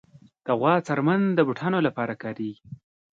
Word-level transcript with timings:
د 0.45 0.47
غوا 0.59 0.75
څرمن 0.87 1.21
د 1.33 1.39
بوټانو 1.47 1.79
لپاره 1.87 2.13
کارېږي. 2.23 2.63